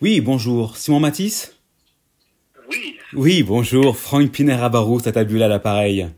Oui, 0.00 0.20
bonjour. 0.20 0.76
Simon 0.76 1.00
Matisse 1.00 1.56
Oui. 2.70 2.96
Oui, 3.14 3.42
bonjour. 3.42 3.96
Franck 3.96 4.30
Pinera-Barou, 4.30 5.00
à 5.04 5.08
à 5.08 5.48
l'appareil. 5.48 6.08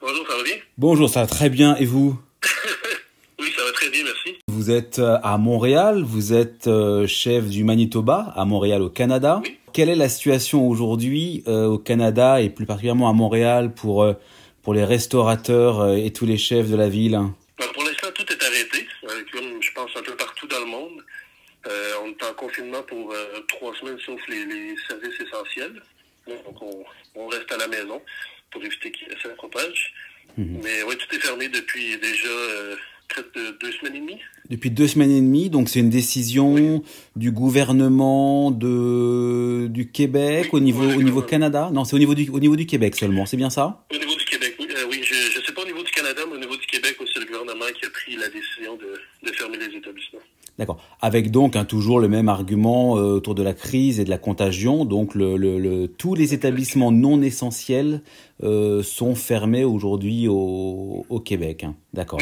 Bonjour, 0.00 0.26
ça 0.26 0.36
va 0.36 0.42
bien? 0.42 0.54
Bonjour, 0.78 1.10
ça 1.10 1.20
va 1.20 1.26
très 1.26 1.50
bien. 1.50 1.76
Et 1.76 1.84
vous? 1.84 2.18
Oui, 3.38 3.52
ça 3.54 3.62
va 3.62 3.72
très 3.72 3.90
bien, 3.90 4.04
merci. 4.04 4.38
Vous 4.48 4.70
êtes 4.70 5.00
euh, 5.00 5.18
à 5.22 5.36
Montréal, 5.36 6.02
vous 6.02 6.32
êtes 6.32 6.66
euh, 6.66 7.06
chef 7.06 7.46
du 7.48 7.62
Manitoba, 7.62 8.32
à 8.34 8.46
Montréal, 8.46 8.80
au 8.80 8.88
Canada. 8.88 9.42
Oui. 9.44 9.58
Quelle 9.74 9.90
est 9.90 9.94
la 9.94 10.08
situation 10.08 10.66
aujourd'hui 10.66 11.44
euh, 11.46 11.66
au 11.66 11.78
Canada 11.78 12.40
et 12.40 12.48
plus 12.48 12.64
particulièrement 12.64 13.10
à 13.10 13.12
Montréal 13.12 13.74
pour, 13.74 14.02
euh, 14.02 14.14
pour 14.62 14.72
les 14.72 14.84
restaurateurs 14.84 15.94
et 15.94 16.10
tous 16.10 16.24
les 16.24 16.38
chefs 16.38 16.70
de 16.70 16.76
la 16.76 16.88
ville 16.88 17.20
Ben, 17.58 17.66
pour 17.74 17.84
l'instant, 17.84 18.08
tout 18.14 18.24
est 18.32 18.42
arrêté, 18.42 18.88
euh, 19.04 19.08
comme 19.30 19.62
je 19.62 19.72
pense 19.74 19.90
un 19.94 20.02
peu 20.02 20.16
partout 20.16 20.46
dans 20.46 20.60
le 20.60 20.66
monde. 20.70 21.04
Euh, 21.68 21.92
on 22.02 22.08
est 22.08 22.24
en 22.30 22.34
confinement 22.34 22.82
pour 22.82 23.12
euh, 23.12 23.40
trois 23.48 23.74
semaines, 23.76 23.98
sauf 24.04 24.20
les, 24.28 24.44
les 24.44 24.74
services 24.88 25.20
essentiels. 25.20 25.82
Donc, 26.26 26.62
on, 26.62 26.84
on 27.14 27.26
reste 27.28 27.50
à 27.52 27.56
la 27.56 27.68
maison 27.68 28.00
pour 28.50 28.64
éviter 28.64 28.90
que 28.90 28.98
ça 29.22 29.28
propage. 29.30 29.92
Mais 30.36 30.82
oui, 30.86 30.94
tout 30.96 31.16
est 31.16 31.18
fermé 31.18 31.48
depuis 31.48 31.96
déjà 31.98 32.28
euh, 32.28 32.76
près 33.08 33.22
de 33.34 33.58
deux 33.60 33.72
semaines 33.72 33.96
et 33.96 34.00
demie. 34.00 34.20
Depuis 34.48 34.70
deux 34.70 34.86
semaines 34.86 35.10
et 35.10 35.20
demie, 35.20 35.50
donc 35.50 35.68
c'est 35.68 35.80
une 35.80 35.90
décision 35.90 36.82
du 37.16 37.32
gouvernement 37.32 38.52
de, 38.52 39.66
du 39.68 39.90
Québec 39.90 40.50
Oui, 40.52 40.60
au 40.60 40.62
niveau, 40.62 40.84
oui, 40.84 40.94
au 40.96 41.02
niveau. 41.02 41.22
Canada? 41.22 41.70
Non, 41.72 41.84
c'est 41.84 41.96
au 41.96 41.98
niveau 41.98 42.14
du, 42.14 42.30
au 42.30 42.38
niveau 42.38 42.54
du 42.54 42.66
Québec 42.66 42.94
seulement, 42.94 43.26
c'est 43.26 43.36
bien 43.36 43.50
ça? 43.50 43.84
Au 43.92 43.98
niveau 43.98 44.14
du 44.14 44.24
Québec, 44.26 44.54
oui, 44.60 44.68
euh, 44.70 44.86
je 44.92 45.38
ne 45.40 45.44
sais 45.44 45.52
pas 45.52 45.62
au 45.62 45.66
niveau 45.66 45.82
du 45.82 45.90
Canada, 45.90 46.22
mais 46.28 46.36
au 46.36 46.40
niveau 46.40 46.56
du 46.56 46.66
Québec, 46.66 46.96
c'est 47.12 47.18
le 47.20 47.26
gouvernement 47.26 47.66
qui 47.76 47.84
a 47.86 47.90
pris 47.90 48.14
la 48.14 48.28
décision 48.28 48.76
de, 48.76 49.28
de 49.28 49.32
fermer 49.34 49.56
les 49.58 49.76
établissements. 49.76 50.20
D'accord. 50.58 50.78
Avec 51.00 51.30
donc 51.30 51.54
hein, 51.54 51.64
toujours 51.64 52.00
le 52.00 52.08
même 52.08 52.28
argument 52.28 52.96
euh, 52.98 53.14
autour 53.14 53.34
de 53.36 53.42
la 53.44 53.54
crise 53.54 54.00
et 54.00 54.04
de 54.04 54.10
la 54.10 54.18
contagion. 54.18 54.84
Donc 54.84 55.14
le, 55.14 55.36
le, 55.36 55.58
le- 55.58 55.86
tous 55.86 56.14
les 56.16 56.34
établissements 56.34 56.90
non 56.90 57.22
essentiels 57.22 58.02
euh, 58.42 58.82
sont 58.82 59.14
fermés 59.14 59.64
aujourd'hui 59.64 60.26
au, 60.28 61.06
au 61.08 61.20
Québec. 61.20 61.62
hein. 61.64 61.76
D'accord. 61.94 62.18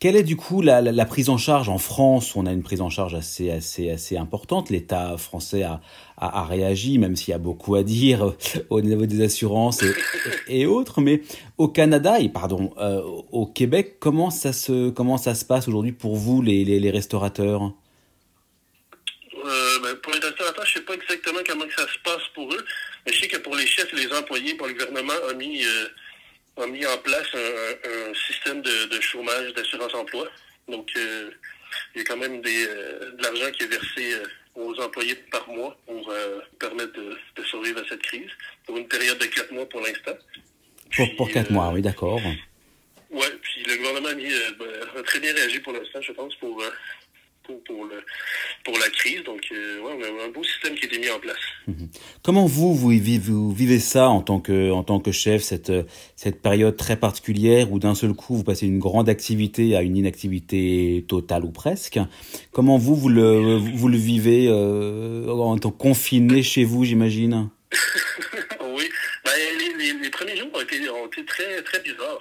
Quelle 0.00 0.16
est 0.16 0.22
du 0.24 0.36
coup 0.36 0.60
la, 0.60 0.80
la, 0.82 0.92
la 0.92 1.04
prise 1.06 1.30
en 1.30 1.38
charge? 1.38 1.68
En 1.68 1.78
France 1.78 2.34
On 2.36 2.44
a 2.44 2.52
une 2.52 2.62
prise 2.62 2.80
en 2.80 2.90
charge 2.90 3.14
assez 3.14 3.50
assez 3.50 3.88
assez 3.90 4.16
importante. 4.16 4.68
L'État 4.68 5.16
français 5.16 5.62
a, 5.62 5.80
a, 6.18 6.40
a 6.40 6.44
réagi, 6.44 6.98
même 6.98 7.16
s'il 7.16 7.30
y 7.30 7.34
a 7.34 7.38
beaucoup 7.38 7.74
à 7.76 7.82
dire 7.82 8.34
au 8.70 8.80
niveau 8.80 9.06
des 9.06 9.22
assurances 9.22 9.82
et, 9.82 9.92
et 10.62 10.66
autres. 10.66 11.00
Mais 11.00 11.22
au 11.56 11.68
Canada 11.68 12.20
et 12.20 12.28
pardon 12.28 12.70
euh, 12.78 13.00
au 13.32 13.46
Québec, 13.46 13.96
comment 14.00 14.30
ça 14.30 14.52
se 14.52 14.90
comment 14.90 15.16
ça 15.16 15.34
se 15.34 15.44
passe 15.44 15.68
aujourd'hui 15.68 15.92
pour 15.92 16.16
vous 16.16 16.42
les, 16.42 16.64
les, 16.64 16.78
les 16.78 16.90
restaurateurs? 17.12 17.72
Euh, 19.44 19.78
ben, 19.82 19.96
pour 19.96 20.12
les 20.12 20.20
restaurateurs, 20.20 20.64
je 20.64 20.74
sais 20.74 20.82
pas 20.82 20.94
exactement 20.94 21.40
comment 21.46 21.66
que 21.66 21.74
ça 21.74 21.86
se 21.88 21.98
passe 22.04 22.26
pour 22.34 22.52
eux, 22.52 22.64
mais 23.04 23.12
je 23.12 23.20
sais 23.20 23.28
que 23.28 23.38
pour 23.38 23.56
les 23.56 23.66
chefs 23.66 23.92
et 23.92 23.96
les 23.96 24.12
employés, 24.12 24.52
le 24.52 24.72
gouvernement 24.72 25.14
a 25.28 25.34
mis, 25.34 25.64
euh, 25.64 25.88
a 26.62 26.66
mis 26.66 26.86
en 26.86 26.98
place 26.98 27.28
un, 27.34 28.14
système 28.14 28.62
de, 28.62 28.86
de 28.86 29.00
chômage, 29.00 29.52
d'assurance 29.54 29.94
emploi. 29.94 30.28
Donc, 30.68 30.90
euh, 30.96 31.30
il 31.94 31.98
y 31.98 32.00
a 32.02 32.04
quand 32.04 32.16
même 32.16 32.40
des, 32.40 32.66
de 32.66 33.22
l'argent 33.22 33.50
qui 33.52 33.64
est 33.64 33.66
versé 33.66 34.14
aux 34.54 34.78
employés 34.80 35.14
par 35.30 35.48
mois 35.48 35.76
pour 35.86 36.12
permettre 36.58 36.92
de, 36.92 37.16
de 37.36 37.42
survivre 37.44 37.80
à 37.80 37.88
cette 37.88 38.02
crise, 38.02 38.30
pour 38.66 38.76
une 38.76 38.86
période 38.86 39.18
de 39.18 39.26
quatre 39.26 39.50
mois 39.52 39.66
pour 39.66 39.80
l'instant. 39.80 40.16
Pour, 40.94 41.16
pour 41.16 41.30
quatre 41.30 41.50
mois, 41.50 41.70
oui, 41.70 41.80
d'accord. 41.80 42.20
Ouais, 43.12 43.28
puis 43.42 43.62
le 43.64 43.76
gouvernement 43.76 44.08
a, 44.08 44.14
mis, 44.14 44.32
euh, 44.32 44.50
ben, 44.58 44.98
a 44.98 45.02
très 45.02 45.20
bien 45.20 45.34
réagi 45.34 45.60
pour 45.60 45.74
l'instant, 45.74 46.00
je 46.00 46.12
pense, 46.12 46.34
pour, 46.36 46.62
euh, 46.62 46.70
pour, 47.44 47.62
pour, 47.64 47.84
le, 47.84 48.02
pour 48.64 48.78
la 48.78 48.88
crise. 48.90 49.22
Donc, 49.24 49.40
euh, 49.52 49.80
ouais, 49.80 49.92
on 49.98 50.20
a 50.20 50.24
un 50.24 50.28
beau 50.30 50.42
système 50.42 50.74
qui 50.74 50.84
a 50.84 50.88
été 50.88 50.98
mis 50.98 51.10
en 51.10 51.18
place. 51.18 51.36
Comment 52.22 52.46
vous, 52.46 52.74
vous 52.74 52.88
vivez, 52.88 53.18
vous 53.18 53.52
vivez 53.52 53.78
ça 53.78 54.08
en 54.08 54.20
tant 54.20 54.40
que, 54.40 54.70
en 54.70 54.82
tant 54.82 55.00
que 55.00 55.12
chef, 55.12 55.42
cette, 55.42 55.70
euh, 55.70 55.82
cette 56.16 56.40
période 56.40 56.76
très 56.76 56.96
particulière 56.96 57.72
où 57.72 57.78
d'un 57.78 57.94
seul 57.94 58.12
coup 58.12 58.36
vous 58.36 58.44
passez 58.44 58.66
d'une 58.66 58.78
grande 58.78 59.08
activité 59.08 59.76
à 59.76 59.82
une 59.82 59.96
inactivité 59.96 61.04
totale 61.08 61.44
ou 61.44 61.50
presque? 61.50 61.98
Comment 62.52 62.78
vous, 62.78 62.94
vous 62.94 63.08
le, 63.08 63.56
vous 63.56 63.88
le 63.88 63.96
vivez 63.98 64.46
euh, 64.48 65.28
en 65.28 65.58
tant 65.58 65.70
que 65.70 65.78
confiné 65.78 66.42
chez 66.42 66.64
vous, 66.64 66.84
j'imagine? 66.84 67.48
Oui, 68.74 68.88
ben, 69.24 69.32
les, 69.58 69.74
les, 69.84 69.98
les 69.98 70.10
premiers 70.10 70.36
jours 70.36 70.48
ont 70.54 70.60
été, 70.60 70.88
ont 70.88 71.06
été 71.06 71.24
très, 71.24 71.62
très 71.62 71.80
bizarres. 71.80 72.20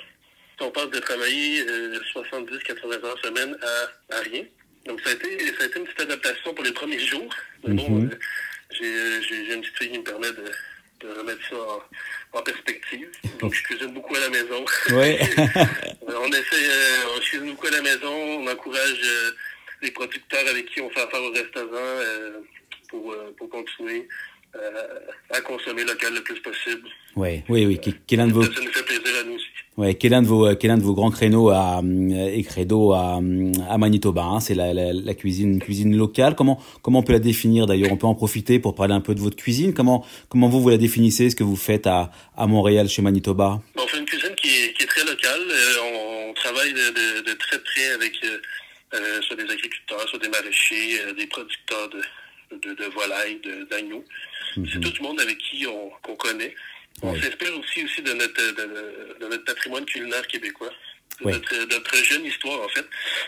On 0.64 0.70
passe 0.70 0.90
de 0.92 1.00
travailler 1.00 1.62
euh, 1.68 1.98
70-80 2.14 3.06
heures 3.06 3.18
semaine 3.24 3.58
à, 3.64 4.16
à 4.18 4.20
rien. 4.22 4.44
Donc, 4.86 5.00
ça 5.02 5.12
a, 5.12 5.14
été, 5.14 5.38
ça 5.58 5.64
a 5.64 5.66
été 5.68 5.80
une 5.80 5.86
petite 5.86 6.02
adaptation 6.02 6.54
pour 6.54 6.64
les 6.64 6.72
premiers 6.72 7.00
jours. 7.00 7.34
Mais 7.66 7.74
bon, 7.76 8.04
euh, 8.04 9.22
j'ai 9.22 9.54
une 9.54 9.62
petite 9.62 9.78
fille 9.78 9.92
qui 9.92 10.00
me 10.00 10.04
permet 10.04 10.32
de, 10.32 10.52
de 11.02 11.14
remettre 11.20 11.42
ça 11.50 11.56
en, 11.56 12.40
en 12.40 12.42
perspective. 12.42 13.10
Donc, 13.40 13.54
je 13.54 13.64
cuisine 13.64 13.94
beaucoup 13.94 14.16
à 14.16 14.20
la 14.20 14.30
maison. 14.30 14.66
On 14.90 14.94
essaie, 14.94 15.38
euh, 16.54 17.16
on 17.16 17.20
cuisine 17.20 17.52
beaucoup 17.52 17.68
à 17.68 17.72
la 17.72 17.82
maison, 17.82 18.12
on 18.12 18.48
encourage 18.48 19.02
euh, 19.04 19.32
les 19.82 19.92
producteurs 19.92 20.48
avec 20.48 20.66
qui 20.68 20.82
on 20.82 20.90
fait 20.90 21.02
affaire 21.02 21.22
au 21.22 21.32
restaurant 21.32 22.00
pour, 22.90 23.16
pour 23.38 23.50
continuer 23.50 24.08
à 25.30 25.42
consommer 25.42 25.84
local 25.84 26.14
le 26.14 26.22
plus 26.22 26.40
possible. 26.42 26.88
Ouais, 27.16 27.44
oui, 27.50 27.66
oui. 27.66 27.80
Quel 27.82 27.94
quel 28.06 28.20
est 28.20 28.24
l'un 28.24 28.28
de 28.28 28.34
vos, 28.34 28.44
Ça 28.44 28.50
nous 28.50 28.72
fait 28.72 28.84
plaisir 28.84 29.20
à 29.22 29.24
nous 29.24 29.36
aussi. 29.36 29.46
ouais, 29.78 29.96
quel 29.96 30.12
est 30.12 30.16
l'un 30.16 30.22
de 30.22 30.28
vos, 30.28 30.56
quel 30.56 30.70
est 30.70 30.74
l'un 30.74 30.78
de 30.78 30.84
vos 30.84 30.94
grands 30.94 31.12
créneaux 31.12 31.50
à, 31.50 31.80
euh, 31.84 32.30
et 32.34 32.44
credo 32.44 32.92
à, 32.94 33.20
euh, 33.22 33.52
à 33.70 33.78
Manitoba 33.78 34.24
hein 34.24 34.40
C'est 34.40 34.54
la, 34.56 34.74
la, 34.74 34.94
la 34.94 35.14
cuisine, 35.14 35.60
cuisine 35.60 35.96
locale. 35.96 36.36
Comment, 36.36 36.62
comment 36.82 37.00
on 37.00 37.04
peut 37.04 37.14
la 37.14 37.20
définir 37.20 37.66
d'ailleurs? 37.66 37.92
On 37.92 37.98
peut 37.98 38.08
en 38.08 38.16
profiter 38.16 38.60
pour 38.60 38.76
parler 38.76 38.94
un 38.94 39.02
peu 39.02 39.16
de 39.16 39.20
votre 39.20 39.36
cuisine. 39.38 39.74
Comment, 39.74 40.06
comment 40.30 40.48
vous 40.50 40.62
vous 40.62 40.70
la 40.70 40.78
définissez 40.78 41.30
Ce 41.30 41.36
que 41.36 41.44
vous 41.44 41.56
faites 41.58 41.88
à, 41.88 42.12
à 42.36 42.48
Montréal 42.48 42.88
chez 42.90 43.02
Manitoba? 43.02 43.62
On 43.78 43.88
fait 43.88 43.98
une 44.00 44.06
cuisine 44.06 44.36
qui 44.36 44.48
est, 44.50 44.74
qui 44.74 44.84
est 44.84 44.88
très 44.88 45.06
locale. 45.06 45.42
Euh, 45.50 45.76
on, 45.84 46.30
on 46.30 46.34
travaille 46.34 46.74
de, 46.74 46.78
de, 46.78 47.30
de 47.30 47.34
très 47.38 47.60
près 47.60 47.88
avec 47.96 48.14
euh, 48.24 48.38
euh, 48.96 49.22
soit 49.22 49.36
des 49.36 49.44
agriculteurs, 49.44 50.08
soit 50.10 50.20
des 50.20 50.30
maraîchers, 50.30 51.00
euh, 51.08 51.14
des 51.14 51.28
producteurs 51.28 51.90
de, 51.90 52.02
de, 52.52 52.74
de 52.74 52.86
volailles, 52.86 53.40
d'agneaux. 53.70 54.04
C'est 54.56 54.80
tout 54.82 54.92
le 55.00 55.04
monde 55.08 55.20
avec 55.22 55.38
qui 55.38 55.66
on 55.68 55.90
qu'on 56.04 56.16
connaît. 56.16 56.54
On 57.04 57.12
Ouais. 57.14 57.20
s'inspire 57.22 57.58
aussi, 57.58 57.84
aussi 57.86 58.02
de, 58.02 58.14
notre, 58.14 58.42
de, 58.54 59.20
de 59.20 59.28
notre 59.28 59.44
patrimoine 59.46 59.86
culinaire 59.86 60.26
québécois. 60.28 60.70
De 61.22 61.26
Ouais. 61.26 61.32
notre, 61.34 61.56
notre 61.74 61.96
jeune 62.04 62.26
histoire, 62.26 62.62
en 62.62 62.68
fait. 62.70 62.86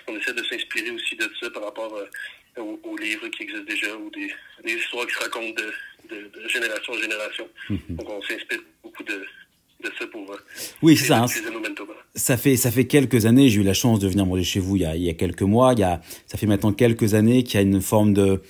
On 0.07 0.17
essaie 0.17 0.33
de 0.33 0.44
s'inspirer 0.44 0.91
aussi 0.91 1.16
de 1.16 1.29
ça 1.39 1.50
par 1.50 1.63
rapport 1.63 1.94
euh, 1.95 2.62
aux, 2.62 2.79
aux 2.83 2.97
livres 2.97 3.28
qui 3.29 3.44
existent 3.44 3.63
déjà 3.67 3.95
ou 3.95 4.09
des, 4.12 4.31
des 4.66 4.73
histoires 4.79 5.07
qui 5.07 5.13
se 5.13 5.19
racontent 5.19 5.62
de, 5.62 5.72
génération 6.50 6.94
en 6.94 6.97
génération. 7.01 7.47
Donc, 7.89 8.09
on 8.09 8.22
s'inspire 8.23 8.59
beaucoup 8.83 9.03
de, 9.03 9.25
de 9.83 9.91
ça 9.97 10.06
pour 10.07 10.31
euh, 10.33 10.38
Oui, 10.81 10.97
c'est 10.97 11.06
ça. 11.07 11.23
hein. 11.23 11.25
Ça 12.16 12.38
fait, 12.38 12.57
ça 12.57 12.72
fait 12.72 12.85
quelques 12.85 13.25
années, 13.25 13.50
j'ai 13.50 13.62
eu 13.62 13.63
la 13.63 13.73
chance 13.73 14.00
de 14.00 14.07
venir 14.07 14.25
manger 14.25 14.44
chez 14.44 14.59
vous 14.59 14.75
il 14.75 14.81
y 14.83 14.85
a, 14.85 14.95
il 14.95 15.01
y 15.03 15.09
a 15.09 15.13
quelques 15.13 15.41
mois. 15.41 15.73
Il 15.73 15.79
y 15.79 15.83
a, 15.83 16.01
ça 16.28 16.38
fait 16.38 16.45
maintenant 16.45 16.73
quelques 16.73 17.13
années 17.16 17.44
qu'il 17.44 17.56
y 17.56 17.57
a 17.57 17.62
une 17.62 17.81
forme 17.81 18.13
de, 18.13 18.41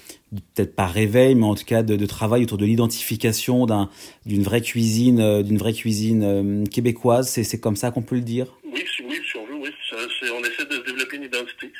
peut-être 0.55 0.75
pas 0.75 0.87
réveil, 0.87 1.35
mais 1.35 1.45
en 1.45 1.55
tout 1.55 1.65
cas 1.65 1.83
de, 1.83 1.95
de 1.95 2.05
travail 2.05 2.43
autour 2.43 2.57
de 2.57 2.65
l'identification 2.65 3.65
d'un, 3.65 3.89
d'une 4.25 4.43
vraie 4.43 4.61
cuisine, 4.61 5.19
euh, 5.19 5.43
d'une 5.43 5.57
vraie 5.57 5.73
cuisine 5.73 6.23
euh, 6.23 6.65
québécoise. 6.65 7.29
C'est, 7.29 7.43
c'est 7.43 7.59
comme 7.59 7.75
ça 7.75 7.91
qu'on 7.91 8.01
peut 8.01 8.15
le 8.15 8.21
dire? 8.21 8.47
Oui, 8.65 8.83
si, 8.95 9.03
oui, 9.03 9.19
si 9.29 9.37
on 9.37 9.45
veut, 9.45 9.55
oui. 9.55 9.69
C'est- 9.89 10.29
on 10.31 10.39
essaie 10.43 10.65
de 10.65 10.75
se 10.75 10.81
développer 10.85 11.17
une 11.17 11.23
identité 11.23 11.71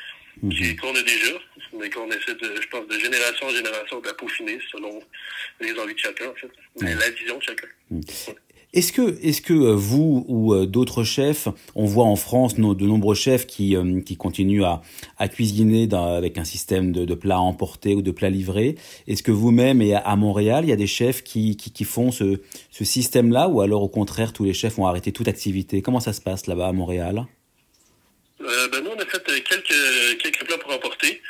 Mhm. 0.42 0.50
qui- 0.52 0.76
qu'on 0.76 0.90
a 0.96 1.02
déjà, 1.02 1.34
mais 1.80 1.90
qu'on 1.90 2.08
essaie 2.10 2.36
de, 2.36 2.60
je 2.62 2.68
pense, 2.70 2.88
de 2.88 3.00
génération 3.00 3.48
en 3.48 3.50
génération 3.52 4.00
de 4.02 4.08
la 4.08 4.14
peaufiner 4.14 4.60
selon 4.72 5.00
les 5.62 5.72
envies 5.80 5.94
de 5.94 6.00
chacun, 6.00 6.26
en 6.30 6.34
fait. 6.36 6.50
Mais 6.82 6.94
la 6.96 7.10
vision 7.12 7.38
de 7.38 7.44
chacun. 7.44 7.68
Est-ce 8.74 8.92
que, 8.92 9.20
est-ce 9.24 9.42
que 9.42 9.54
euh, 9.54 9.76
vous 9.76 10.26
ou 10.28 10.54
euh, 10.54 10.66
d'autres 10.66 11.04
chefs, 11.04 11.48
on 11.76 11.86
voit 11.86 12.06
en 12.06 12.16
France 12.16 12.56
de 12.56 12.86
nombreux 12.88 13.14
chefs 13.14 13.46
qui, 13.46 13.76
euh, 13.76 14.02
qui 14.02 14.18
continuent 14.18 14.64
à, 14.64 14.82
à 15.20 15.28
cuisiner 15.28 15.86
dans- 15.86 16.16
avec 16.16 16.40
un 16.40 16.44
système 16.44 16.92
de, 16.92 17.06
de 17.06 17.14
plats 17.14 17.40
emportés 17.40 17.94
ou 17.94 18.02
de 18.02 18.10
plats 18.10 18.32
livrés? 18.32 18.76
Est-ce 19.08 19.22
que 19.22 19.32
vous-même 19.32 19.80
et 19.84 19.94
à, 19.94 20.16
Montréal, 20.16 20.66
il 20.66 20.70
y 20.70 20.74
a 20.74 20.76
des 20.76 20.88
chefs 20.88 21.24
qui, 21.24 21.56
qui, 21.56 21.72
qui 21.72 21.84
font 21.84 22.10
ce, 22.12 22.42
ce 22.72 22.84
système-là 22.84 23.48
ou 23.48 23.62
alors 23.62 23.84
au 23.84 23.90
contraire 23.90 24.34
tous 24.34 24.44
les 24.44 24.54
chefs 24.54 24.80
ont 24.80 24.88
arrêté 24.88 25.12
toute 25.12 25.28
activité? 25.28 25.84
Comment 25.84 26.00
ça 26.00 26.14
se 26.14 26.22
passe 26.22 26.48
là-bas 26.48 26.70
à 26.70 26.74
Montréal? 26.74 27.26
Euh, 28.42 28.68
ben, 28.70 28.84
nous, 28.84 28.90
on 28.90 29.00
a 29.00 29.06
fait 29.06 29.24
quelques, 29.44 30.18
quelques 30.22 30.46
plats 30.46 30.58
pour 30.58 30.74
emporter. 30.74 31.22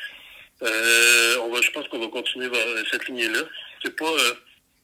Euh, 0.63 1.35
on 1.45 1.53
va, 1.53 1.59
je 1.61 1.71
pense 1.71 1.87
qu'on 1.89 1.99
va 1.99 2.07
continuer 2.07 2.47
vers 2.47 2.65
cette 2.89 3.05
lignée-là. 3.07 3.41
C'est 3.83 3.95
pas, 3.97 4.05
euh, 4.05 4.33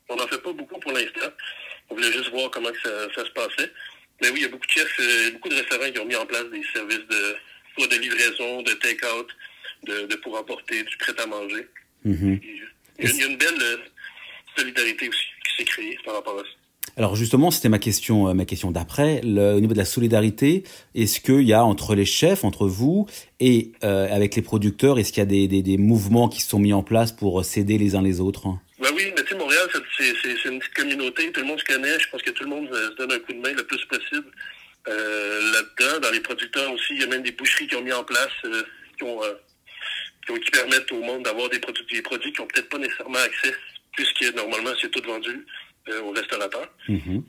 on 0.10 0.18
n'en 0.18 0.28
fait 0.28 0.42
pas 0.44 0.52
beaucoup 0.52 0.78
pour 0.80 0.92
l'instant. 0.92 1.32
On 1.90 1.96
voulait 1.96 2.12
juste 2.12 2.30
voir 2.32 2.50
comment 2.52 2.70
ça, 2.84 2.90
ça 3.16 3.26
se 3.26 3.32
passait. 3.32 3.72
Mais 4.22 4.30
oui, 4.30 4.40
il 4.40 4.42
y 4.44 4.46
a 4.46 4.50
beaucoup 4.50 4.66
de 4.68 4.72
chefs, 4.72 5.00
euh, 5.00 5.32
beaucoup 5.32 5.50
de 5.50 5.56
restaurants 5.56 5.92
qui 5.92 6.00
ont 6.00 6.06
mis 6.06 6.16
en 6.16 6.26
place 6.26 6.46
des 6.52 6.62
services 6.74 7.08
de, 7.10 7.36
soit 7.78 7.88
de 7.88 7.96
livraison, 8.02 8.62
de 8.62 8.72
take-out, 8.74 9.28
de, 9.88 10.08
de 10.08 10.16
pour 10.18 10.38
emporter, 10.38 10.84
du 10.84 10.98
prêt-à-manger. 10.98 11.68
Mhm. 12.06 12.40
Puis, 12.40 12.50
Il 13.00 13.06
y, 13.06 13.08
a- 13.08 13.14
il 13.14 13.20
y 13.20 13.24
a 13.24 13.28
une 13.28 13.38
belle 13.38 13.62
euh, 13.62 13.78
solidarité 14.58 15.10
aussi 15.10 15.20
qui 15.46 15.56
s'est 15.58 15.64
créée 15.66 15.98
par 16.06 16.16
rapport 16.16 16.36
à 16.40 16.44
ça. 16.44 16.50
Alors 16.98 17.16
justement, 17.16 17.50
c'était 17.50 17.70
ma 17.70 17.80
question, 17.80 18.28
euh, 18.28 18.34
ma 18.34 18.44
question 18.46 18.72
d'après. 18.72 19.22
Au 19.24 19.60
niveau 19.62 19.74
de 19.74 19.78
la 19.78 19.86
solidarité, 19.86 20.64
est-ce 20.96 21.22
qu'il 21.22 21.44
y 21.44 21.54
a 21.54 21.64
entre 21.64 21.96
les 21.96 22.04
chefs, 22.06 22.44
entre 22.44 22.68
vous 22.68 23.06
et 23.40 23.72
euh, 23.86 24.14
avec 24.14 24.36
les 24.36 24.42
producteurs, 24.42 25.00
est-ce 25.00 25.14
qu'il 25.14 25.22
y 25.22 25.24
a 25.24 25.26
des, 25.26 25.48
des, 25.48 25.62
des, 25.62 25.78
mouvements 25.78 26.28
qui 26.28 26.42
sont 26.42 26.60
mis 26.60 26.74
en 26.74 26.84
place 26.84 27.14
pour 27.14 27.46
s'aider 27.46 27.78
les 27.78 27.96
uns 27.96 28.02
les 28.02 28.20
autres? 28.20 28.48
Ben 28.82 28.90
oui, 28.96 29.14
mais 29.16 29.24
tu 29.24 29.30
sais, 29.30 29.36
Montréal, 29.60 29.84
c'est 29.98 30.46
une 30.46 30.60
petite 30.60 30.74
communauté, 30.74 31.32
tout 31.32 31.42
le 31.42 31.48
monde 31.48 31.60
se 31.60 31.66
connaît, 31.66 32.00
je 32.00 32.10
pense 32.10 32.22
que 32.22 32.32
tout 32.32 32.44
le 32.44 32.50
monde 32.50 32.70
se 32.74 32.96
donne 32.96 33.12
un 33.12 33.20
coup 33.20 33.34
de 33.34 33.40
main 33.40 33.54
le 33.54 33.64
plus 33.64 33.84
possible. 33.86 34.32
Euh, 34.88 35.52
Là-dedans, 35.52 36.00
dans 36.00 36.12
les 36.12 36.22
producteurs 36.22 36.72
aussi, 36.72 36.94
il 36.94 37.02
y 37.02 37.04
a 37.04 37.08
même 37.08 37.24
des 37.24 37.32
boucheries 37.32 37.68
qui 37.68 37.76
ont 37.76 37.82
mis 37.82 37.92
en 37.92 38.04
place, 38.04 38.30
euh, 38.46 38.64
qui, 38.98 39.04
ont, 39.04 39.22
qui, 40.26 40.40
qui, 40.40 40.52
permettent 40.52 40.92
au 40.92 41.02
monde 41.02 41.24
d'avoir 41.24 41.50
des 41.50 41.60
produits, 41.60 41.86
des 41.92 42.02
produits 42.02 42.32
qui 42.32 42.42
n'ont 42.42 42.48
peut-être 42.48 42.70
pas 42.70 42.78
nécessairement 42.78 43.20
accès, 43.20 43.54
puisque 43.94 44.34
normalement 44.36 44.72
c'est 44.82 44.90
tout 44.90 45.04
vendu 45.06 45.46
euh, 45.90 46.02
aux 46.02 46.12
restaurateurs. 46.12 46.72
Mm-hmm. 46.88 47.24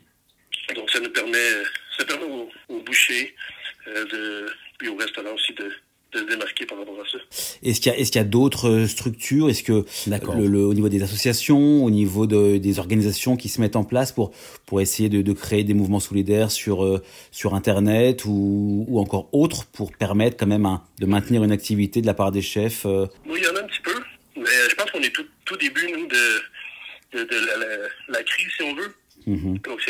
Donc 0.75 0.89
ça 0.89 0.99
nous 0.99 1.09
permet, 1.09 1.63
ça 1.97 2.05
permet 2.05 2.25
aux, 2.25 2.79
bouchers, 2.81 3.35
euh, 3.87 4.05
de, 4.05 4.53
puis 4.77 4.87
aux 4.87 4.95
restaurants 4.95 5.33
aussi 5.33 5.53
de, 5.53 5.71
de 6.13 6.19
se 6.19 6.23
démarquer 6.23 6.65
par 6.65 6.77
rapport 6.77 6.95
à 6.99 7.09
ça. 7.09 7.17
Est-ce 7.63 7.79
qu'il 7.79 7.91
y 7.91 7.95
a, 7.95 7.97
est-ce 7.97 8.11
qu'il 8.11 8.19
y 8.19 8.23
a 8.23 8.27
d'autres 8.27 8.85
structures? 8.85 9.49
Est-ce 9.49 9.63
que 9.63 9.85
le, 10.07 10.47
le, 10.47 10.65
au 10.65 10.73
niveau 10.73 10.89
des 10.89 11.03
associations, 11.03 11.85
au 11.85 11.89
niveau 11.89 12.27
de, 12.27 12.57
des 12.57 12.79
organisations 12.79 13.37
qui 13.37 13.49
se 13.49 13.61
mettent 13.61 13.75
en 13.75 13.83
place 13.83 14.11
pour 14.11 14.31
pour 14.65 14.81
essayer 14.81 15.09
de, 15.09 15.21
de 15.21 15.33
créer 15.33 15.63
des 15.63 15.73
mouvements 15.73 15.99
solidaires 15.99 16.51
sur 16.51 16.83
euh, 16.83 17.01
sur 17.31 17.55
Internet 17.55 18.25
ou, 18.25 18.85
ou 18.87 18.99
encore 18.99 19.29
autres 19.31 19.65
pour 19.65 19.91
permettre 19.91 20.37
quand 20.37 20.47
même 20.47 20.67
de 20.99 21.05
maintenir 21.05 21.43
une 21.43 21.51
activité 21.51 22.01
de 22.01 22.07
la 22.07 22.13
part 22.13 22.31
des 22.31 22.41
chefs 22.41 22.85
Oui, 22.85 23.37
il 23.37 23.43
y 23.43 23.47
en 23.47 23.55
a 23.55 23.61
un 23.61 23.67
petit 23.67 23.81
peu, 23.81 23.95
mais 24.35 24.69
je 24.69 24.75
pense 24.75 24.91
qu'on 24.91 25.01
est 25.01 25.13
tout, 25.13 25.25
tout 25.45 25.57
début 25.57 25.91
nous 25.91 26.07
de 26.07 26.41
de, 27.13 27.27
la, 27.29 28.17
la, 28.17 28.23
crise, 28.23 28.47
si 28.55 28.63
on 28.63 28.75
veut. 28.75 28.93
Mm-hmm. 29.27 29.61
Donc, 29.61 29.81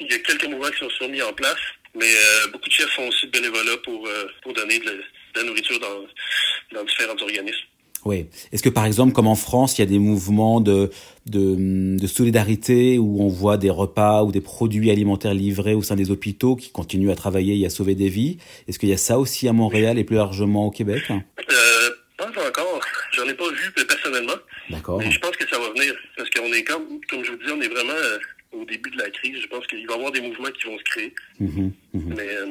il 0.00 0.10
y 0.10 0.14
a 0.14 0.18
quelques 0.18 0.46
mouvements 0.46 0.70
qui 0.70 0.96
sont 0.96 1.08
mis 1.08 1.22
en 1.22 1.32
place, 1.32 1.58
mais 1.94 2.06
euh, 2.06 2.48
beaucoup 2.52 2.68
de 2.68 2.72
chefs 2.72 2.90
font 2.90 3.08
aussi 3.08 3.26
de 3.26 3.32
bénévolat 3.32 3.76
pour, 3.84 4.06
euh, 4.06 4.26
pour 4.42 4.52
donner 4.52 4.78
de, 4.78 5.02
la 5.34 5.44
nourriture 5.44 5.78
dans, 5.80 6.78
dans 6.78 6.84
différents 6.84 7.20
organismes. 7.20 7.66
Oui. 8.04 8.26
Est-ce 8.50 8.62
que 8.62 8.70
par 8.70 8.86
exemple, 8.86 9.12
comme 9.12 9.26
en 9.26 9.34
France, 9.34 9.76
il 9.76 9.82
y 9.82 9.84
a 9.84 9.86
des 9.86 9.98
mouvements 9.98 10.60
de, 10.60 10.90
de, 11.26 11.98
de, 11.98 12.06
solidarité 12.06 12.98
où 12.98 13.20
on 13.20 13.28
voit 13.28 13.58
des 13.58 13.68
repas 13.68 14.22
ou 14.22 14.32
des 14.32 14.40
produits 14.40 14.90
alimentaires 14.90 15.34
livrés 15.34 15.74
au 15.74 15.82
sein 15.82 15.96
des 15.96 16.10
hôpitaux 16.10 16.56
qui 16.56 16.70
continuent 16.70 17.10
à 17.10 17.14
travailler 17.14 17.58
et 17.58 17.66
à 17.66 17.70
sauver 17.70 17.94
des 17.94 18.08
vies? 18.08 18.38
Est-ce 18.68 18.78
qu'il 18.78 18.88
y 18.88 18.94
a 18.94 18.96
ça 18.96 19.18
aussi 19.18 19.48
à 19.48 19.52
Montréal 19.52 19.98
et 19.98 20.04
plus 20.04 20.16
largement 20.16 20.66
au 20.66 20.70
Québec? 20.70 21.02
Euh, 21.10 21.90
Pas 22.16 22.48
encore. 22.48 22.80
J'en 23.12 23.28
ai 23.28 23.34
pas 23.34 23.50
vu 23.50 23.70
personnellement. 23.72 24.38
D'accord. 24.70 24.98
Mais 24.98 25.10
je 25.10 25.18
pense 25.18 25.36
que 25.36 25.48
ça 25.48 25.58
va 25.58 25.68
venir. 25.70 25.94
Parce 26.16 26.30
qu'on 26.30 26.52
est 26.52 26.64
comme, 26.64 27.00
comme 27.08 27.24
je 27.24 27.32
vous 27.32 27.36
dis, 27.38 27.52
on 27.52 27.60
est 27.60 27.68
vraiment 27.68 27.92
euh, 27.92 28.18
au 28.52 28.64
début 28.64 28.90
de 28.90 28.98
la 28.98 29.10
crise. 29.10 29.36
Je 29.42 29.46
pense 29.48 29.66
qu'il 29.66 29.86
va 29.86 29.94
y 29.94 29.96
avoir 29.96 30.12
des 30.12 30.20
mouvements 30.20 30.50
qui 30.58 30.66
vont 30.66 30.78
se 30.78 30.84
créer. 30.84 31.14
Mm-hmm, 31.40 31.70
mm-hmm. 31.94 32.14
Mais 32.16 32.28
euh, 32.28 32.46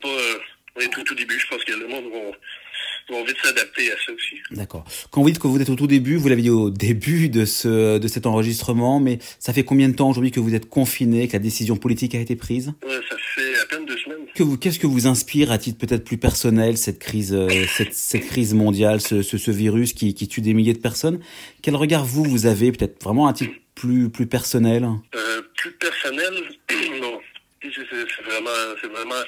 pas, 0.00 0.08
euh, 0.08 0.38
on 0.76 0.80
est 0.80 0.88
tout 0.88 1.12
au 1.12 1.14
début. 1.14 1.38
Je 1.38 1.46
pense 1.48 1.64
que 1.64 1.72
le 1.72 1.88
monde 1.88 2.04
va, 2.12 3.16
va 3.18 3.24
vite 3.24 3.36
s'adapter 3.42 3.90
à 3.90 3.94
ça 4.04 4.12
aussi. 4.12 4.36
D'accord. 4.50 4.84
Quand 5.10 5.22
vous 5.22 5.30
dites 5.30 5.38
que 5.40 5.46
vous 5.46 5.60
êtes 5.60 5.70
au 5.70 5.74
tout 5.74 5.86
début, 5.86 6.16
vous 6.16 6.28
l'avez 6.28 6.42
dit 6.42 6.50
au 6.50 6.70
début 6.70 7.28
de 7.28 7.44
ce 7.44 7.98
de 7.98 8.08
cet 8.08 8.26
enregistrement, 8.26 9.00
mais 9.00 9.18
ça 9.38 9.52
fait 9.52 9.64
combien 9.64 9.88
de 9.88 9.94
temps 9.94 10.08
aujourd'hui 10.10 10.30
que 10.30 10.40
vous 10.40 10.54
êtes 10.54 10.68
confiné, 10.68 11.26
que 11.28 11.32
la 11.34 11.38
décision 11.38 11.76
politique 11.76 12.14
a 12.14 12.20
été 12.20 12.36
prise? 12.36 12.72
Ouais, 12.86 13.00
Ça 13.08 13.16
fait 13.34 13.58
à 13.60 13.66
peine 13.66 13.86
deux 13.86 13.96
semaines. 13.98 14.18
Que 14.34 14.42
vous, 14.42 14.56
qu'est-ce 14.58 14.78
que 14.78 14.86
vous 14.86 15.06
inspire 15.06 15.50
à 15.50 15.58
titre 15.58 15.78
peut-être 15.78 16.04
plus 16.04 16.18
personnel 16.18 16.76
cette 16.76 16.98
crise, 16.98 17.36
cette, 17.76 17.94
cette, 17.94 18.26
crise 18.26 18.54
mondiale, 18.54 19.00
ce, 19.00 19.22
ce, 19.22 19.36
ce 19.38 19.50
virus 19.50 19.92
qui, 19.92 20.14
qui, 20.14 20.28
tue 20.28 20.40
des 20.40 20.54
milliers 20.54 20.74
de 20.74 20.78
personnes? 20.78 21.20
Quel 21.62 21.74
regard 21.76 22.04
vous 22.04 22.24
vous 22.24 22.46
avez 22.46 22.70
peut-être 22.72 23.02
vraiment 23.02 23.26
à 23.26 23.32
titre 23.32 23.54
plus 23.74 24.10
plus 24.10 24.26
personnel? 24.26 24.84
Euh, 25.14 25.42
Plus 25.56 25.72
personnel, 25.72 26.34
non. 27.00 27.18
C'est 27.62 28.24
vraiment, 28.24 28.50
c'est 28.80 28.88
vraiment 28.88 29.22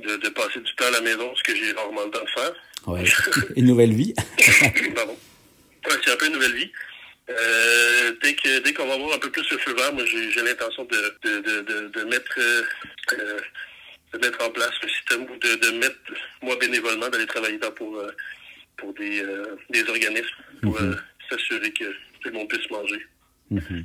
de, 0.00 0.16
de, 0.16 0.28
passer 0.30 0.60
du 0.60 0.74
temps 0.74 0.86
à 0.86 0.90
la 0.90 1.00
maison, 1.00 1.32
ce 1.34 1.42
que 1.42 1.56
j'ai 1.56 1.72
rarement 1.72 2.04
le 2.04 2.10
temps 2.10 2.24
de 2.24 2.40
faire. 2.40 2.54
Ouais. 2.86 3.04
une 3.56 3.66
nouvelle 3.66 3.92
vie. 3.92 4.14
Pardon. 4.94 5.16
Ouais, 5.86 5.96
c'est 6.04 6.12
un 6.12 6.16
peu 6.16 6.26
une 6.26 6.34
nouvelle 6.34 6.54
vie. 6.54 6.70
Euh, 7.30 8.12
dès 8.22 8.34
que 8.34 8.58
dès 8.60 8.72
qu'on 8.72 8.86
va 8.86 8.94
avoir 8.94 9.14
un 9.14 9.18
peu 9.18 9.30
plus 9.30 9.48
le 9.50 9.58
feu 9.58 9.74
vert, 9.74 9.92
moi 9.94 10.02
j'ai 10.04 10.42
l'intention 10.42 10.84
de, 10.84 11.16
de, 11.22 11.40
de, 11.40 11.88
de, 11.88 12.04
mettre 12.04 12.38
euh, 12.38 13.38
de 14.12 14.18
mettre 14.18 14.44
en 14.44 14.50
place 14.50 14.72
le 14.82 14.88
système 14.88 15.22
ou 15.22 15.36
de, 15.38 15.54
de 15.54 15.78
mettre 15.78 15.96
moi 16.42 16.56
bénévolement 16.60 17.08
d'aller 17.08 17.26
travailler 17.26 17.58
dans 17.58 17.70
pour 17.70 17.94
euh, 17.96 18.10
pour 18.76 18.92
des, 18.94 19.20
euh, 19.20 19.56
des 19.70 19.88
organismes 19.88 20.26
pour 20.62 20.80
mm-hmm. 20.80 20.96
s'assurer 21.30 21.70
que 21.70 21.84
tout 21.84 22.30
le 22.30 22.32
monde 22.32 22.48
puisse 22.48 22.68
manger. 22.70 23.00
Mm-hmm. 23.52 23.84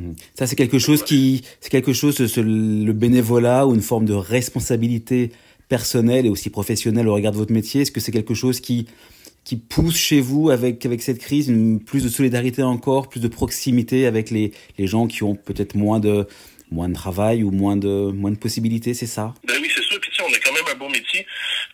Mm-hmm. 0.00 0.16
Ça 0.34 0.46
c'est 0.48 0.56
quelque 0.56 0.80
chose 0.80 1.04
qui 1.04 1.44
c'est 1.60 1.70
quelque 1.70 1.92
chose 1.92 2.18
le 2.36 2.92
bénévolat 2.92 3.66
ou 3.66 3.74
une 3.74 3.82
forme 3.82 4.06
de 4.06 4.14
responsabilité 4.14 5.30
personnelle 5.70 6.26
et 6.26 6.28
aussi 6.28 6.50
professionnelle 6.50 7.08
au 7.08 7.14
regard 7.14 7.32
de 7.32 7.38
votre 7.38 7.52
métier? 7.52 7.80
Est-ce 7.80 7.92
que 7.92 8.00
c'est 8.00 8.12
quelque 8.12 8.34
chose 8.34 8.60
qui 8.60 8.86
qui 9.42 9.56
pousse 9.56 9.96
chez 9.96 10.20
vous 10.20 10.50
avec 10.50 10.84
avec 10.84 11.00
cette 11.00 11.18
crise 11.18 11.48
une 11.48 11.82
plus 11.82 12.04
de 12.04 12.10
solidarité 12.10 12.62
encore, 12.62 13.08
plus 13.08 13.20
de 13.20 13.28
proximité 13.28 14.06
avec 14.06 14.30
les 14.30 14.52
les 14.76 14.86
gens 14.86 15.06
qui 15.06 15.22
ont 15.22 15.34
peut-être 15.34 15.74
moins 15.74 16.00
de 16.00 16.26
moins 16.70 16.88
de 16.88 16.94
travail 16.94 17.42
ou 17.42 17.50
moins 17.50 17.76
de 17.76 18.12
moins 18.12 18.30
de 18.30 18.36
possibilités, 18.36 18.92
c'est 18.92 19.06
ça? 19.06 19.34
Ben 19.44 19.56
oui, 19.62 19.70
c'est 19.74 19.82
sûr. 19.82 19.98
Puis 20.00 20.10
on 20.20 20.32
a 20.32 20.38
quand 20.38 20.52
même 20.52 20.68
un 20.70 20.78
bon 20.78 20.90
métier. 20.90 21.26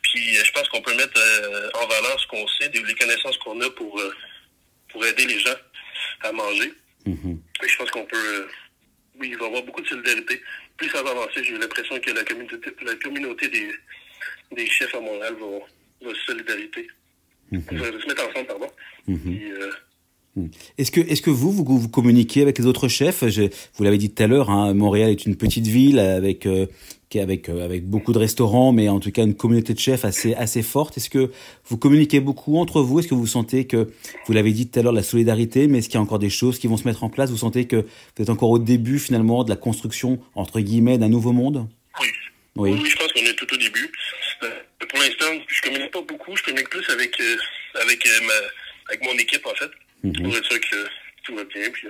Puis 0.03 0.37
euh, 0.37 0.45
je 0.45 0.53
pense 0.53 0.69
qu'on 0.69 0.81
peut 0.81 0.95
mettre 0.95 1.19
euh, 1.19 1.83
en 1.83 1.87
valeur 1.87 2.21
ce 2.21 2.27
qu'on 2.29 2.47
sait, 2.47 2.71
les 2.73 2.95
connaissances 2.95 3.39
qu'on 3.39 3.61
a 3.61 3.71
pour 3.71 3.99
euh, 3.99 4.15
pour 4.93 5.05
aider 5.05 5.27
les 5.27 5.41
gens 5.41 5.59
à 6.23 6.33
manger. 6.33 6.73
Mm-hmm. 7.07 7.37
je 7.69 7.77
pense 7.79 7.91
qu'on 7.91 8.05
peut 8.05 8.47
oui, 9.19 9.29
il 9.31 9.37
va 9.39 9.45
y 9.45 9.49
avoir 9.49 9.63
beaucoup 9.63 9.83
de 9.83 9.89
solidarité. 9.89 10.41
Plus 10.77 10.89
ça 10.91 11.03
va 11.03 11.11
avancer, 11.11 11.43
j'ai 11.43 11.57
l'impression 11.57 11.99
que 11.99 12.11
la 12.11 12.25
communauté 12.25 12.71
la 12.85 12.95
communauté 12.97 13.49
des 13.49 13.71
des 14.55 14.67
chefs 14.67 14.95
à 14.95 15.01
Montréal 15.01 15.35
va, 15.41 16.09
va 16.09 16.15
se 16.15 16.21
solidarité. 16.21 16.87
Mm 17.51 17.61
se 17.61 18.07
mettre 18.07 18.29
ensemble, 18.29 18.47
pardon. 18.47 18.71
Mm 19.07 19.37
est-ce 20.77 20.91
que, 20.91 21.01
est-ce 21.01 21.23
que 21.23 21.31
vous, 21.31 21.51
vous, 21.51 21.65
vous, 21.79 21.89
communiquez 21.89 22.43
avec 22.43 22.59
les 22.59 22.67
autres 22.67 22.89
chefs? 22.89 23.27
Je, 23.27 23.45
Vous 23.75 23.85
l'avez 23.85 23.97
dit 23.97 24.11
tout 24.11 24.23
à 24.23 24.27
l'heure, 24.27 24.51
hein, 24.51 24.75
Montréal 24.75 25.11
est 25.11 25.25
une 25.25 25.37
petite 25.37 25.67
ville 25.67 25.99
avec, 25.99 26.45
euh, 26.45 26.67
avec, 27.15 27.49
euh, 27.49 27.65
avec 27.65 27.87
beaucoup 27.87 28.13
de 28.13 28.19
restaurants, 28.19 28.73
mais 28.73 28.89
en 28.89 29.01
tout 29.01 29.11
cas 29.11 29.25
une 29.25 29.35
communauté 29.35 29.73
de 29.75 29.79
chefs 29.79 30.05
assez, 30.05 30.35
assez 30.35 30.63
forte. 30.63 30.97
Est-ce 30.99 31.09
que 31.09 31.31
vous 31.65 31.79
communiquez 31.79 32.21
beaucoup 32.21 32.59
entre 32.59 32.83
vous? 32.83 32.99
Est-ce 32.99 33.09
que 33.09 33.15
vous 33.15 33.27
sentez 33.27 33.67
que, 33.67 33.89
vous 34.27 34.33
l'avez 34.33 34.53
dit 34.53 34.69
tout 34.69 34.79
à 34.79 34.83
l'heure, 34.83 34.93
la 34.93 35.03
solidarité, 35.03 35.69
mais 35.69 35.79
est-ce 35.79 35.89
qu'il 35.89 35.95
y 35.95 35.99
a 35.99 36.03
encore 36.03 36.19
des 36.19 36.31
choses 36.31 36.59
qui 36.59 36.67
vont 36.67 36.77
se 36.77 36.87
mettre 36.87 37.05
en 37.05 37.09
place? 37.09 37.31
Vous 37.31 37.39
sentez 37.39 37.67
que 37.67 37.77
vous 37.77 38.23
êtes 38.23 38.31
encore 38.31 38.51
au 38.51 38.59
début 38.59 38.99
finalement 38.99 39.45
de 39.45 39.51
la 39.51 39.57
construction, 39.57 40.19
entre 40.35 40.61
guillemets, 40.61 40.99
d'un 40.99 41.09
nouveau 41.09 41.33
monde? 41.33 41.69
Oui. 42.01 42.09
oui. 42.57 42.73
Oui. 42.73 42.91
je 42.91 42.97
pense 42.97 43.13
qu'on 43.13 43.21
est 43.21 43.35
tout 43.35 43.55
au 43.55 43.57
début. 43.57 43.91
Euh, 44.43 44.51
pour 44.89 44.99
l'instant, 44.99 45.33
je 45.47 45.63
communique 45.63 45.91
pas 45.93 46.03
beaucoup. 46.03 46.37
Je 46.37 46.43
communique 46.43 46.69
plus 46.69 46.89
avec, 46.91 47.19
euh, 47.21 47.37
avec, 47.83 48.07
ma, 48.27 48.33
avec 48.89 49.05
mon 49.05 49.19
équipe, 49.19 49.47
en 49.47 49.55
fait. 49.55 49.71
Mm-hmm. 50.05 50.23
Pour 50.23 50.37
être 50.37 50.45
sûr 50.45 50.61
que 50.61 50.87
tout 51.25 51.35
va 51.35 51.45
bien. 51.45 51.71
Puis, 51.71 51.89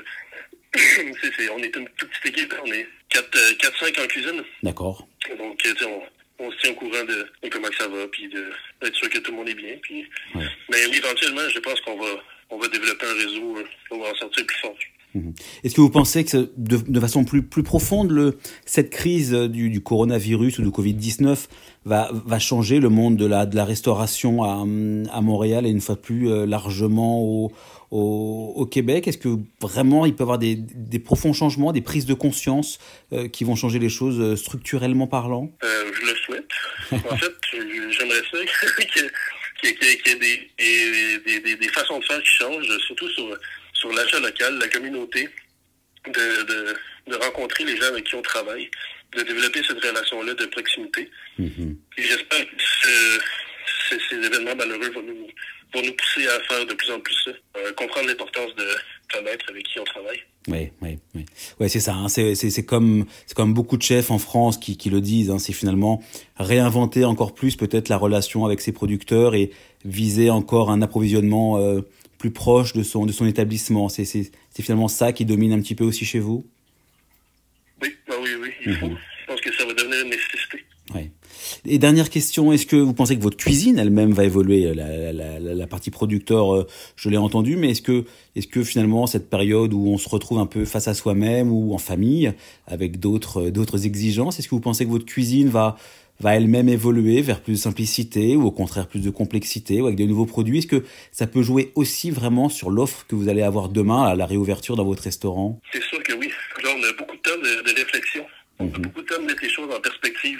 on 1.52 1.58
est 1.58 1.76
une 1.76 1.88
toute 1.96 2.10
petite 2.10 2.26
équipe. 2.26 2.54
Hein. 2.54 2.62
On 2.64 2.72
est 2.72 2.86
4-5 3.10 4.04
en 4.04 4.06
cuisine. 4.06 4.42
D'accord. 4.62 5.06
Donc, 5.38 5.62
on, 5.82 6.02
on, 6.44 6.50
se 6.50 6.56
tient 6.58 6.70
au 6.70 6.74
courant 6.74 7.04
de, 7.04 7.26
comment 7.50 7.68
ça 7.78 7.88
va, 7.88 8.06
puis 8.08 8.28
d'être 8.28 8.94
sûr 8.94 9.08
que 9.08 9.18
tout 9.18 9.30
le 9.30 9.38
monde 9.38 9.48
est 9.48 9.54
bien. 9.54 9.76
Puis, 9.82 10.08
Mais 10.34 10.82
éventuellement, 10.92 11.48
je 11.48 11.58
pense 11.60 11.80
qu'on 11.82 11.98
va, 11.98 12.22
on 12.50 12.58
va 12.58 12.68
développer 12.68 13.06
un 13.06 13.14
réseau, 13.14 13.64
on 13.90 13.98
va 13.98 14.10
en 14.10 14.14
sortir 14.14 14.46
plus 14.46 14.58
fort. 14.58 14.76
Mhm. 15.16 15.32
Est-ce 15.64 15.74
que 15.74 15.80
vous 15.80 15.90
pensez 15.90 16.24
que 16.24 16.50
de, 16.56 16.76
de, 16.76 17.00
façon 17.00 17.24
plus, 17.24 17.42
plus 17.42 17.62
profonde, 17.62 18.10
le, 18.10 18.38
cette 18.66 18.90
crise 18.90 19.32
du, 19.32 19.70
du 19.70 19.80
coronavirus 19.80 20.58
ou 20.58 20.62
du 20.62 20.68
Covid-19 20.68 21.46
va, 21.86 22.10
va 22.12 22.38
changer 22.38 22.80
le 22.80 22.88
monde 22.90 23.16
de 23.16 23.26
la, 23.26 23.46
de 23.46 23.56
la 23.56 23.64
restauration 23.64 24.44
à, 24.44 24.60
à 25.12 25.20
Montréal 25.20 25.66
et 25.66 25.70
une 25.70 25.80
fois 25.80 25.94
de 25.94 26.00
plus 26.00 26.30
euh, 26.30 26.44
largement 26.44 27.22
au, 27.22 27.52
au, 27.90 28.52
au 28.56 28.66
Québec? 28.66 29.08
Est-ce 29.08 29.18
que 29.18 29.36
vraiment 29.60 30.04
il 30.06 30.14
peut 30.14 30.22
y 30.22 30.22
avoir 30.24 30.38
des, 30.38 30.56
des 30.56 30.98
profonds 30.98 31.32
changements, 31.32 31.72
des 31.72 31.80
prises 31.80 32.06
de 32.06 32.14
conscience 32.14 32.78
euh, 33.12 33.28
qui 33.28 33.44
vont 33.44 33.56
changer 33.56 33.78
les 33.78 33.88
choses 33.88 34.20
euh, 34.20 34.36
structurellement 34.36 35.06
parlant? 35.06 35.50
Euh, 35.64 35.84
Je 35.94 36.10
le 36.10 36.16
souhaite. 36.16 36.50
en 36.92 37.16
fait, 37.16 37.32
j'aimerais 37.52 38.22
ça 38.30 38.84
qu'il 38.92 39.02
y 39.64 39.68
ait, 39.68 40.16
des, 41.24 41.40
des, 41.40 41.56
des 41.56 41.68
façons 41.68 41.98
de 41.98 42.04
faire 42.04 42.20
qui 42.20 42.30
changent, 42.38 42.78
surtout 42.86 43.08
sur 43.08 43.24
sur 43.86 43.96
l'achat 43.96 44.20
local, 44.20 44.58
la 44.58 44.68
communauté, 44.68 45.28
de, 46.06 46.12
de, 46.12 46.74
de, 47.08 47.16
rencontrer 47.16 47.64
les 47.64 47.76
gens 47.76 47.86
avec 47.86 48.04
qui 48.04 48.14
on 48.14 48.22
travaille, 48.22 48.70
de 49.16 49.22
développer 49.22 49.62
cette 49.66 49.82
relation-là 49.82 50.34
de 50.34 50.46
proximité. 50.46 51.10
Mm-hmm. 51.38 51.76
Et 51.98 52.02
j'espère 52.02 52.46
que 52.46 53.20
ces 54.08 54.16
événements 54.16 54.54
malheureux 54.56 54.90
vont 54.90 55.02
nous, 55.02 55.26
vont 55.74 55.82
nous 55.82 55.92
pousser 55.92 56.28
à 56.28 56.40
faire 56.48 56.66
de 56.66 56.74
plus 56.74 56.90
en 56.90 57.00
plus 57.00 57.14
ça, 57.24 57.30
euh, 57.56 57.72
comprendre 57.72 58.08
l'importance 58.08 58.54
de 58.56 58.66
connaître 59.12 59.46
avec 59.48 59.64
qui 59.64 59.80
on 59.80 59.84
travaille. 59.84 60.20
Oui, 60.48 60.70
oui, 60.80 60.98
oui. 61.14 61.26
Ouais, 61.58 61.68
c'est 61.68 61.80
ça. 61.80 61.94
Hein. 61.94 62.08
C'est, 62.08 62.36
c'est, 62.36 62.50
c'est 62.50 62.64
comme, 62.64 63.06
c'est 63.26 63.36
comme 63.36 63.52
beaucoup 63.52 63.76
de 63.76 63.82
chefs 63.82 64.12
en 64.12 64.18
France 64.18 64.58
qui, 64.58 64.76
qui 64.76 64.90
le 64.90 65.00
disent. 65.00 65.30
Hein. 65.30 65.40
C'est 65.40 65.52
finalement 65.52 66.02
réinventer 66.36 67.04
encore 67.04 67.34
plus 67.34 67.56
peut-être 67.56 67.88
la 67.88 67.96
relation 67.96 68.44
avec 68.44 68.60
ses 68.60 68.72
producteurs 68.72 69.34
et 69.34 69.50
viser 69.84 70.30
encore 70.30 70.70
un 70.70 70.82
approvisionnement 70.82 71.58
euh, 71.58 71.80
plus 72.18 72.30
proche 72.30 72.72
de 72.72 72.82
son, 72.82 73.06
de 73.06 73.12
son 73.12 73.26
établissement. 73.26 73.88
C'est, 73.88 74.04
c'est, 74.04 74.30
c'est 74.50 74.62
finalement 74.62 74.88
ça 74.88 75.12
qui 75.12 75.24
domine 75.24 75.52
un 75.52 75.60
petit 75.60 75.74
peu 75.74 75.84
aussi 75.84 76.04
chez 76.04 76.18
vous? 76.18 76.44
Oui, 77.82 77.94
qu'il 78.62 78.76
faut. 78.76 78.88
Mhm. 78.88 78.98
Je 79.20 79.26
pense 79.26 79.40
que 79.40 79.54
ça 79.54 79.64
va 79.66 79.74
devenir 79.74 80.02
une 80.02 80.10
nécessité. 80.10 80.64
Ouais. 80.94 81.10
Et 81.66 81.78
dernière 81.78 82.10
question, 82.10 82.52
est-ce 82.52 82.66
que 82.66 82.76
vous 82.76 82.94
pensez 82.94 83.16
que 83.16 83.22
votre 83.22 83.36
cuisine 83.36 83.78
elle-même 83.78 84.12
va 84.12 84.24
évoluer 84.24 84.74
la, 84.74 85.12
la, 85.12 85.38
la, 85.38 85.54
la, 85.54 85.66
partie 85.66 85.90
producteur, 85.90 86.54
euh, 86.54 86.66
je 86.96 87.08
l'ai 87.08 87.16
entendu, 87.16 87.56
mais 87.56 87.70
est-ce 87.70 87.82
que, 87.82 88.04
est-ce 88.34 88.46
que 88.46 88.62
finalement 88.62 89.06
cette 89.06 89.28
période 89.28 89.72
où 89.72 89.88
on 89.88 89.98
se 89.98 90.08
retrouve 90.08 90.38
un 90.38 90.46
peu 90.46 90.64
face 90.64 90.88
à 90.88 90.94
soi-même 90.94 91.52
ou 91.52 91.74
en 91.74 91.78
famille 91.78 92.32
avec 92.66 92.98
d'autres, 93.00 93.50
d'autres 93.50 93.86
exigences, 93.86 94.38
est-ce 94.38 94.48
que 94.48 94.54
vous 94.54 94.60
pensez 94.60 94.84
que 94.84 94.90
votre 94.90 95.06
cuisine 95.06 95.48
va 95.48 95.76
va 96.20 96.34
elle-même 96.34 96.68
évoluer 96.68 97.20
vers 97.20 97.40
plus 97.40 97.54
de 97.54 97.58
simplicité 97.58 98.36
ou 98.36 98.46
au 98.46 98.50
contraire 98.50 98.86
plus 98.86 99.00
de 99.00 99.10
complexité 99.10 99.80
ou 99.80 99.86
avec 99.86 99.98
de 99.98 100.04
nouveaux 100.04 100.26
produits? 100.26 100.58
Est-ce 100.58 100.66
que 100.66 100.84
ça 101.12 101.26
peut 101.26 101.42
jouer 101.42 101.72
aussi 101.74 102.10
vraiment 102.10 102.48
sur 102.48 102.70
l'offre 102.70 103.06
que 103.06 103.14
vous 103.14 103.28
allez 103.28 103.42
avoir 103.42 103.68
demain 103.68 104.04
à 104.04 104.14
la 104.14 104.26
réouverture 104.26 104.76
dans 104.76 104.84
votre 104.84 105.02
restaurant? 105.02 105.60
C'est 105.72 105.82
sûr 105.82 106.02
que 106.02 106.14
oui. 106.14 106.30
Là, 106.62 106.70
on 106.76 106.82
a 106.82 106.92
beaucoup 106.96 107.16
de 107.16 107.20
temps 107.20 107.38
de, 107.38 107.70
de 107.70 107.76
réflexion. 107.76 108.24
On 108.58 108.64
a 108.64 108.68
mhm. 108.68 108.82
beaucoup 108.82 109.02
de 109.02 109.06
temps 109.06 109.20
de 109.20 109.26
mettre 109.26 109.42
les 109.42 109.50
choses 109.50 109.68
en 109.74 109.80
perspective. 109.80 110.38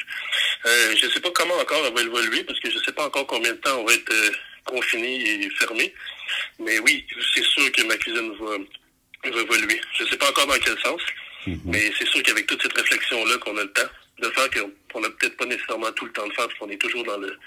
Euh, 0.67 0.95
je 0.97 1.07
ne 1.07 1.11
sais 1.13 1.21
pas 1.21 1.31
comment 1.31 1.55
encore 1.55 1.85
elle 1.87 1.95
va 1.95 2.03
évoluer 2.03 2.43
parce 2.45 2.59
que 2.61 2.71
je 2.71 2.79
ne 2.79 2.83
sais 2.83 2.93
pas 2.93 3.07
encore 3.07 3.27
combien 3.27 3.53
de 3.53 3.59
temps 3.59 3.79
on 3.79 3.85
va 3.85 3.95
être 3.95 4.13
euh, 4.13 4.31
confiné 4.65 5.45
et 5.45 5.51
fermé. 5.51 5.93
Mais 6.59 6.79
oui, 6.81 7.07
c'est 7.35 7.45
sûr 7.45 7.71
que 7.73 7.83
ma 7.83 7.97
cuisine 7.97 8.33
va, 8.41 9.31
va 9.31 9.41
évoluer. 9.41 9.81
Je 9.99 10.05
ne 10.05 10.09
sais 10.09 10.17
pas 10.17 10.29
encore 10.29 10.47
dans 10.47 10.59
quel 10.59 10.79
sens. 10.81 11.01
Mhm. 11.47 11.61
Mais 11.67 11.93
c'est 11.99 12.09
sûr 12.09 12.23
qu'avec 12.23 12.47
toute 12.47 12.63
cette 12.63 12.77
réflexion-là 12.77 13.39
qu'on 13.39 13.57
a 13.57 13.63
le 13.63 13.73
temps 13.73 13.89
de 14.19 14.31
faire 14.31 14.49
qu'on 14.91 15.01
n'a 15.01 15.11
peut-être 15.11 15.37
pas 15.37 15.45
nécessairement 15.45 15.93
tout 15.93 16.07
le 16.07 16.13
temps 16.13 16.27
de 16.27 16.33
faire 16.33 16.47
parce 16.47 16.59
qu'on 16.59 16.71
est 16.71 16.81
toujours 16.81 17.05
dans 17.05 17.19
le 17.19 17.39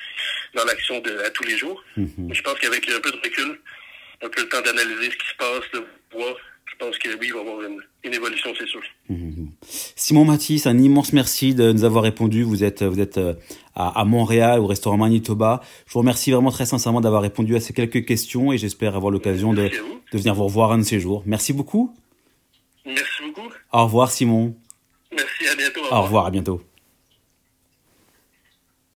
dans 0.54 0.64
l'action 0.66 1.00
de 1.00 1.18
à 1.20 1.30
tous 1.32 1.44
les 1.44 1.58
jours. 1.58 1.84
Mm-hmm. 1.98 2.34
Je 2.34 2.42
pense 2.42 2.60
qu'avec 2.60 2.88
un 2.90 3.00
peu 3.00 3.12
de 3.12 3.18
recul, 3.18 3.60
un 4.22 4.30
peu 4.30 4.42
le 4.42 4.50
temps 4.50 4.62
d'analyser 4.62 5.12
ce 5.12 5.18
qui 5.18 5.28
se 5.28 5.36
passe, 5.38 5.72
de 5.74 5.84
voir, 6.14 6.36
pense 6.80 6.98
que 6.98 7.10
oui, 7.10 7.28
il 7.28 7.34
va 7.34 7.40
y 7.40 7.42
avoir 7.42 7.62
une, 7.62 7.80
une 8.04 8.14
évolution, 8.14 8.52
c'est 8.58 8.68
sûr. 8.68 8.82
Mm-hmm. 9.12 9.48
Simon 9.96 10.26
Matisse, 10.26 10.66
un 10.66 10.78
immense 10.78 11.14
merci 11.14 11.54
de 11.54 11.72
nous 11.72 11.84
avoir 11.84 12.04
répondu. 12.04 12.44
Vous 12.44 12.64
êtes 12.64 12.84
vous 12.84 13.00
êtes 13.00 13.18
euh, 13.18 13.34
à, 13.76 14.00
à 14.00 14.06
Montréal 14.06 14.60
au 14.60 14.68
restaurant 14.68 14.98
Manitoba. 14.98 15.62
Je 15.86 15.94
vous 15.94 16.00
remercie 16.00 16.32
vraiment 16.32 16.52
très 16.52 16.66
sincèrement 16.66 17.02
d'avoir 17.02 17.22
répondu 17.22 17.56
à 17.56 17.60
ces 17.60 17.74
quelques 17.74 18.06
questions 18.06 18.52
et 18.54 18.58
j'espère 18.58 18.96
avoir 18.96 19.12
l'occasion 19.12 19.54
de, 19.54 19.70
de 20.12 20.18
venir 20.18 20.34
vous 20.34 20.46
revoir 20.46 20.72
un 20.72 20.80
de 20.80 20.84
ces 20.84 21.00
jours. 21.00 21.24
Merci 21.26 21.54
beaucoup. 21.54 21.94
Merci 22.86 23.24
beaucoup. 23.26 23.50
Au 23.72 23.84
revoir 23.84 24.12
Simon. 24.12 24.56
Merci, 25.12 25.48
à 25.52 25.56
bientôt. 25.56 25.82
Au 25.92 26.02
revoir, 26.02 26.26
à 26.26 26.32
bientôt. 26.32 26.62